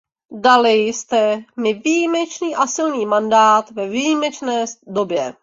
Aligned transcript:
Dali 0.41 0.71
jste 0.93 1.43
mi 1.57 1.73
výjimečný 1.73 2.55
a 2.55 2.67
silný 2.67 3.05
mandát 3.05 3.71
ve 3.71 3.89
výjimečné 3.89 4.65
době. 4.87 5.33